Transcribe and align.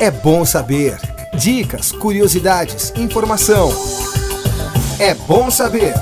É 0.00 0.10
bom 0.10 0.44
saber. 0.44 0.96
Dicas, 1.34 1.92
curiosidades, 1.92 2.92
informação. 2.96 3.70
É 4.98 5.14
bom 5.14 5.50
saber. 5.50 5.94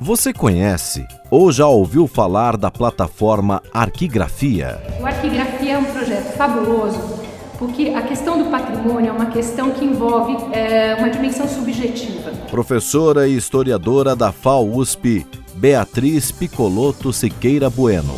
Você 0.00 0.32
conhece 0.32 1.06
ou 1.30 1.52
já 1.52 1.66
ouviu 1.66 2.06
falar 2.06 2.56
da 2.56 2.70
plataforma 2.70 3.62
Arquigrafia? 3.72 4.80
O 5.00 5.06
Arquigrafia 5.06 5.74
é 5.74 5.78
um 5.78 5.84
projeto 5.84 6.36
fabuloso 6.36 7.18
porque 7.58 7.88
a 7.88 8.02
questão 8.02 8.38
do 8.38 8.50
patrimônio 8.50 9.10
é 9.10 9.12
uma 9.12 9.26
questão 9.26 9.72
que 9.72 9.84
envolve 9.84 10.36
é, 10.52 10.94
uma 10.94 11.10
dimensão 11.10 11.48
subjetiva. 11.48 12.30
Professora 12.50 13.26
e 13.26 13.36
historiadora 13.36 14.14
da 14.14 14.30
FAUSP, 14.30 15.26
Beatriz 15.54 16.30
Picoloto 16.30 17.12
Siqueira 17.12 17.68
Bueno. 17.68 18.14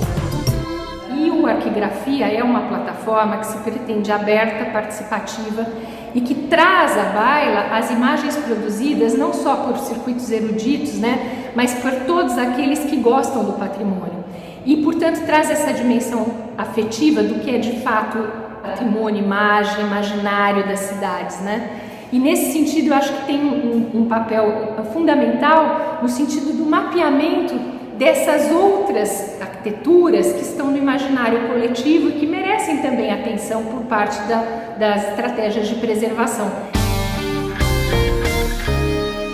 Arquigrafia 1.51 2.27
é 2.27 2.43
uma 2.43 2.63
plataforma 2.63 3.39
que 3.39 3.47
se 3.47 3.59
pretende 3.59 4.11
aberta, 4.11 4.71
participativa 4.71 5.67
e 6.15 6.21
que 6.21 6.35
traz 6.35 6.97
à 6.97 7.05
baila 7.05 7.77
as 7.77 7.91
imagens 7.91 8.37
produzidas 8.37 9.17
não 9.17 9.33
só 9.33 9.57
por 9.57 9.79
circuitos 9.79 10.31
eruditos, 10.31 10.95
né, 10.99 11.51
mas 11.55 11.75
por 11.75 11.93
todos 12.07 12.37
aqueles 12.37 12.81
que 12.81 12.97
gostam 12.97 13.45
do 13.45 13.53
patrimônio. 13.53 14.25
E, 14.65 14.77
portanto, 14.79 15.25
traz 15.25 15.51
essa 15.51 15.73
dimensão 15.73 16.27
afetiva 16.59 17.23
do 17.23 17.41
que 17.41 17.55
é 17.55 17.59
de 17.59 17.81
fato 17.81 18.19
patrimônio, 18.63 19.25
imagem, 19.25 19.85
imaginário 19.85 20.67
das 20.67 20.81
cidades, 20.81 21.41
né? 21.41 21.81
E 22.13 22.19
nesse 22.19 22.53
sentido, 22.53 22.89
eu 22.89 22.95
acho 22.95 23.13
que 23.13 23.27
tem 23.27 23.41
um, 23.41 24.01
um 24.01 24.05
papel 24.07 24.75
fundamental 24.93 26.01
no 26.03 26.09
sentido 26.09 26.53
do 26.57 26.65
mapeamento 26.69 27.55
dessas 27.97 28.51
outras 28.51 29.41
arquiteturas 29.41 30.33
que 30.33 30.43
estão 30.43 30.60
imaginário 30.81 31.49
coletivo 31.49 32.09
e 32.09 32.13
que 32.13 32.27
merecem 32.27 32.83
também 32.83 33.13
atenção 33.13 33.65
por 33.65 33.83
parte 33.85 34.19
da, 34.29 34.77
das 34.79 35.09
estratégias 35.09 35.69
de 35.69 35.75
preservação. 35.77 36.51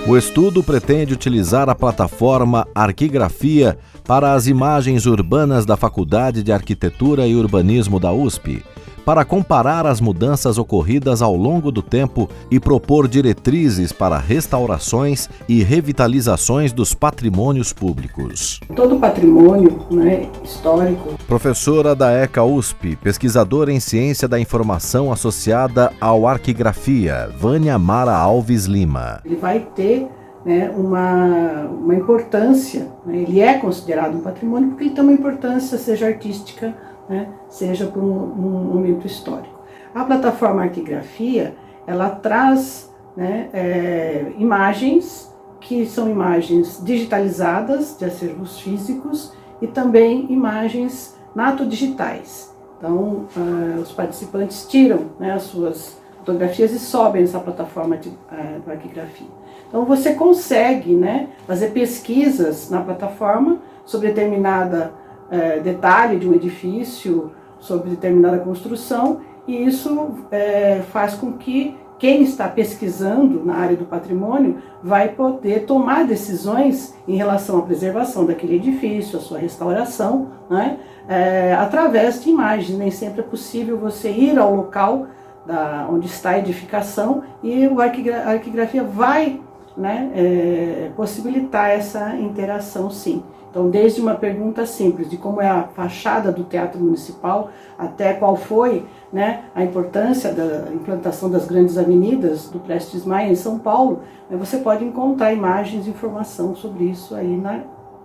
O 0.06 0.16
estudo 0.16 0.62
pretende 0.62 1.12
utilizar 1.12 1.68
a 1.68 1.74
plataforma 1.74 2.66
Arquigrafia 2.74 3.76
para 4.04 4.34
as 4.34 4.46
imagens 4.46 5.04
urbanas 5.04 5.66
da 5.66 5.76
Faculdade 5.76 6.44
de 6.44 6.52
Arquitetura 6.52 7.26
e 7.26 7.34
Urbanismo 7.34 7.98
da 7.98 8.12
USP 8.12 8.62
para 9.06 9.24
comparar 9.24 9.86
as 9.86 10.00
mudanças 10.00 10.58
ocorridas 10.58 11.22
ao 11.22 11.36
longo 11.36 11.70
do 11.70 11.80
tempo 11.80 12.28
e 12.50 12.58
propor 12.58 13.06
diretrizes 13.06 13.92
para 13.92 14.18
restaurações 14.18 15.30
e 15.48 15.62
revitalizações 15.62 16.72
dos 16.72 16.92
patrimônios 16.92 17.72
públicos. 17.72 18.58
Todo 18.74 18.98
patrimônio 18.98 19.86
né, 19.92 20.28
histórico. 20.42 21.16
Professora 21.28 21.94
da 21.94 22.10
ECA 22.10 22.42
USP, 22.42 22.96
pesquisadora 22.96 23.72
em 23.72 23.78
ciência 23.78 24.26
da 24.26 24.40
informação 24.40 25.12
associada 25.12 25.92
ao 26.00 26.26
arquigrafia, 26.26 27.30
Vânia 27.38 27.78
Mara 27.78 28.16
Alves 28.16 28.64
Lima. 28.64 29.20
Ele 29.24 29.36
vai 29.36 29.60
ter 29.60 30.08
né, 30.44 30.68
uma, 30.76 31.68
uma 31.70 31.94
importância, 31.94 32.88
né, 33.06 33.18
ele 33.18 33.40
é 33.40 33.54
considerado 33.54 34.16
um 34.16 34.20
patrimônio 34.20 34.70
porque 34.70 34.84
ele 34.84 34.94
tem 34.94 35.04
uma 35.04 35.12
importância, 35.12 35.78
seja 35.78 36.06
artística, 36.06 36.74
né, 37.08 37.28
seja 37.48 37.86
por 37.86 38.02
um, 38.02 38.12
um, 38.12 38.74
momento 38.74 39.06
histórico. 39.06 39.54
A 39.94 40.04
plataforma 40.04 40.62
Arquigrafia, 40.62 41.54
ela 41.86 42.10
traz 42.10 42.92
né, 43.16 43.48
é, 43.52 44.32
imagens 44.38 45.34
que 45.60 45.86
são 45.86 46.08
imagens 46.08 46.80
digitalizadas 46.84 47.96
de 47.98 48.04
acervos 48.04 48.60
físicos 48.60 49.32
e 49.60 49.66
também 49.66 50.30
imagens 50.30 51.16
nato-digitais. 51.34 52.54
Então, 52.78 53.26
uh, 53.36 53.80
os 53.80 53.90
participantes 53.92 54.66
tiram 54.68 55.06
né, 55.18 55.32
as 55.32 55.44
suas 55.44 55.98
fotografias 56.18 56.72
e 56.72 56.78
sobem 56.78 57.22
essa 57.22 57.40
plataforma 57.40 57.96
de 57.96 58.10
uh, 58.10 58.70
arquigrafia. 58.70 59.26
Então, 59.68 59.84
você 59.84 60.14
consegue 60.14 60.94
né, 60.94 61.28
fazer 61.46 61.70
pesquisas 61.70 62.70
na 62.70 62.82
plataforma 62.82 63.58
sobre 63.84 64.08
determinada 64.08 64.92
é, 65.30 65.60
detalhe 65.60 66.18
de 66.18 66.28
um 66.28 66.34
edifício, 66.34 67.32
sobre 67.58 67.90
determinada 67.90 68.38
construção, 68.38 69.20
e 69.46 69.64
isso 69.64 70.10
é, 70.30 70.82
faz 70.92 71.14
com 71.14 71.32
que 71.32 71.76
quem 71.98 72.22
está 72.22 72.46
pesquisando 72.46 73.42
na 73.44 73.54
área 73.54 73.76
do 73.76 73.86
patrimônio 73.86 74.58
vai 74.82 75.08
poder 75.08 75.64
tomar 75.64 76.04
decisões 76.04 76.94
em 77.08 77.16
relação 77.16 77.58
à 77.58 77.62
preservação 77.62 78.26
daquele 78.26 78.56
edifício, 78.56 79.18
a 79.18 79.22
sua 79.22 79.38
restauração, 79.38 80.28
né, 80.50 80.78
é, 81.08 81.54
através 81.54 82.22
de 82.22 82.28
imagens. 82.28 82.76
Nem 82.76 82.90
sempre 82.90 83.20
é 83.20 83.24
possível 83.24 83.78
você 83.78 84.10
ir 84.10 84.38
ao 84.38 84.54
local 84.54 85.06
da, 85.46 85.88
onde 85.90 86.06
está 86.06 86.30
a 86.30 86.38
edificação 86.38 87.22
e 87.42 87.64
a 87.64 88.30
arquigrafia 88.30 88.84
vai 88.84 89.40
né, 89.76 90.10
é, 90.14 90.90
possibilitar 90.96 91.70
essa 91.70 92.16
interação 92.16 92.90
sim. 92.90 93.22
Então, 93.50 93.70
desde 93.70 94.02
uma 94.02 94.14
pergunta 94.14 94.66
simples 94.66 95.08
de 95.08 95.16
como 95.16 95.40
é 95.40 95.48
a 95.48 95.62
fachada 95.62 96.30
do 96.30 96.44
Teatro 96.44 96.78
Municipal, 96.78 97.50
até 97.78 98.12
qual 98.12 98.36
foi 98.36 98.84
né, 99.10 99.44
a 99.54 99.64
importância 99.64 100.32
da 100.32 100.70
implantação 100.74 101.30
das 101.30 101.46
grandes 101.46 101.78
avenidas 101.78 102.50
do 102.50 102.58
Prestes 102.58 103.06
Maia 103.06 103.30
em 103.30 103.34
São 103.34 103.58
Paulo, 103.58 104.02
né, 104.28 104.36
você 104.36 104.58
pode 104.58 104.84
encontrar 104.84 105.32
imagens 105.32 105.86
e 105.86 105.90
informação 105.90 106.54
sobre 106.54 106.84
isso 106.84 107.14
aí 107.14 107.34
na 107.34 107.62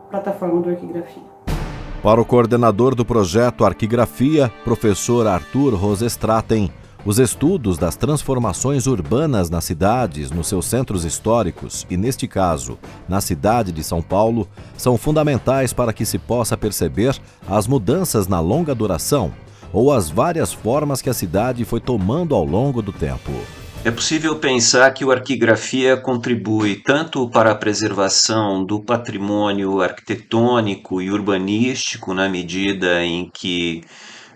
plataforma 0.10 0.62
do 0.62 0.70
Arquigrafia. 0.70 1.24
Para 2.02 2.22
o 2.22 2.26
coordenador 2.26 2.96
do 2.96 3.06
projeto 3.06 3.66
Arquigrafia, 3.66 4.52
professor 4.64 5.28
Arthur 5.28 5.76
Rosestraten, 5.76 6.72
os 7.04 7.18
estudos 7.18 7.78
das 7.78 7.96
transformações 7.96 8.86
urbanas 8.86 9.50
nas 9.50 9.66
cidades, 9.66 10.30
nos 10.30 10.48
seus 10.48 10.66
centros 10.66 11.04
históricos 11.04 11.86
e, 11.90 11.98
neste 11.98 12.28
caso, 12.28 12.78
na 13.10 13.20
cidade 13.20 13.72
de 13.72 13.84
São 13.84 14.02
Paulo, 14.02 14.48
são 14.78 14.98
fundamentais 14.98 15.74
para 15.74 15.94
que 15.94 16.06
se 16.06 16.20
possa 16.20 16.56
perceber 16.56 17.20
as 17.48 17.66
mudanças 17.66 18.28
na 18.28 18.40
longa 18.40 18.76
duração 18.76 19.34
ou 19.74 19.92
as 19.92 20.10
várias 20.10 20.54
formas 20.54 21.02
que 21.02 21.10
a 21.10 21.14
cidade 21.14 21.66
foi 21.66 21.80
tomando 21.80 22.36
ao 22.36 22.44
longo 22.44 22.82
do 22.82 22.92
tempo. 22.92 23.32
É 23.84 23.90
possível 23.90 24.36
pensar 24.36 24.92
que 24.92 25.04
o 25.04 25.10
arquigrafia 25.10 25.98
contribui 25.98 26.76
tanto 26.76 27.28
para 27.32 27.50
a 27.52 27.56
preservação 27.56 28.64
do 28.64 28.80
patrimônio 28.80 29.82
arquitetônico 29.82 31.02
e 31.02 31.10
urbanístico, 31.10 32.14
na 32.14 32.30
medida 32.30 33.04
em 33.04 33.28
que 33.34 33.82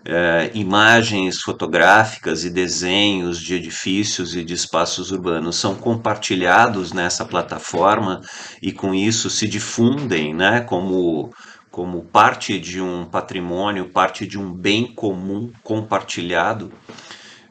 é, 0.08 0.52
imagens 0.54 1.42
fotográficas 1.42 2.46
e 2.46 2.50
desenhos 2.50 3.42
de 3.42 3.56
edifícios 3.56 4.36
e 4.36 4.44
de 4.44 4.54
espaços 4.54 5.12
urbanos 5.12 5.56
são 5.56 5.74
compartilhados 5.74 6.94
nessa 6.94 7.26
plataforma 7.26 8.22
e 8.62 8.72
com 8.72 8.94
isso 8.94 9.30
se 9.32 9.48
difundem 9.48 10.34
né, 10.34 10.62
como, 10.62 11.34
como 11.72 12.04
parte 12.04 12.60
de 12.60 12.80
um 12.80 13.06
patrimônio, 13.06 13.90
parte 13.90 14.28
de 14.28 14.38
um 14.38 14.54
bem 14.54 14.94
comum 14.94 15.52
compartilhado. 15.64 16.72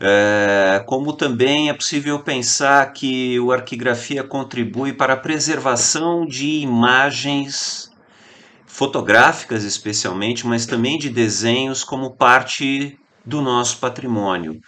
É, 0.01 0.83
como 0.87 1.13
também 1.13 1.71
é 1.71 1.73
possível 1.73 2.21
pensar 2.21 2.93
que 2.93 3.39
o 3.41 3.53
arquigrafia 3.53 4.23
contribui 4.23 4.93
para 4.93 5.15
a 5.15 5.17
preservação 5.17 6.27
de 6.27 6.61
imagens 6.61 7.94
fotográficas 8.75 9.63
especialmente, 9.63 10.45
mas 10.45 10.67
também 10.67 10.99
de 10.99 11.09
desenhos 11.09 11.85
como 11.85 12.17
parte 12.17 12.99
do 13.25 13.41
nosso 13.41 13.79
patrimônio. 13.79 14.61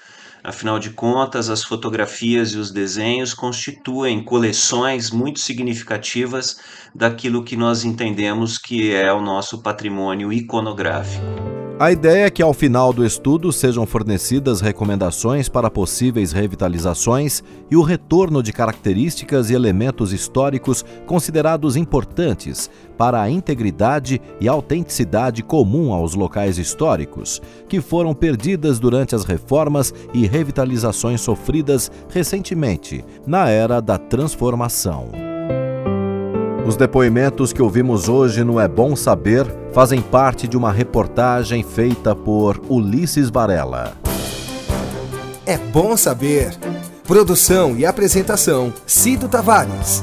Afinal 0.44 0.78
de 0.78 0.91
contas, 0.91 1.50
as 1.50 1.65
fotografias 1.65 2.50
e 2.50 2.56
os 2.56 2.71
desenhos 2.71 3.34
constituem 3.34 4.22
coleções 4.22 5.11
muito 5.11 5.41
significativas 5.41 6.56
daquilo 6.94 7.43
que 7.43 7.56
nós 7.56 7.84
entendemos 7.84 8.59
que 8.59 8.94
é 8.94 9.12
o 9.12 9.21
nosso 9.21 9.61
patrimônio 9.61 10.33
iconográfico. 10.33 11.36
A 11.78 11.92
ideia 11.92 12.25
é 12.25 12.31
que 12.31 12.42
ao 12.42 12.54
final 12.54 12.91
do 12.91 13.04
estudo 13.04 13.53
sejam 13.53 13.84
fornecidas 13.84 14.62
recomendações 14.62 15.47
para 15.47 15.70
possíveis 15.70 16.32
revitalizações 16.32 17.44
e 17.70 17.76
o 17.76 17.82
retorno 17.82 18.43
de 18.43 18.50
características 18.50 19.50
e 19.50 19.55
elementos 19.55 20.11
históricos 20.11 20.82
considerados 21.05 21.76
importantes 21.76 22.70
para 22.96 23.20
a 23.20 23.28
integridade 23.28 24.23
e 24.40 24.49
autenticidade 24.49 25.43
comum 25.43 25.93
aos 25.93 26.14
locais 26.14 26.56
históricos, 26.56 27.43
que 27.69 27.79
foram 27.82 28.14
perdidas 28.14 28.79
durante 28.79 29.14
as 29.14 29.25
reformas 29.25 29.93
e 30.14 30.26
revitalizações 30.26 31.20
sofridas 31.20 31.93
recentemente, 32.08 33.05
na 33.26 33.50
era 33.50 33.82
da 33.82 33.99
transformação. 33.99 35.36
Os 36.67 36.75
depoimentos 36.75 37.53
que 37.53 37.63
ouvimos 37.63 38.09
hoje 38.09 38.43
no 38.43 38.59
É 38.59 38.67
Bom 38.67 38.97
Saber 38.97 39.47
fazem 39.73 40.03
parte 40.03 40.49
de 40.49 40.57
uma 40.57 40.73
reportagem 40.73 41.63
feita 41.63 42.13
por 42.13 42.61
Ulisses 42.69 43.31
Varela. 43.31 43.93
É 45.47 45.57
bom 45.57 45.97
saber. 45.97 46.57
Produção 47.05 47.77
e 47.77 47.87
apresentação: 47.87 48.75
Cido 48.85 49.29
Tavares. 49.29 50.03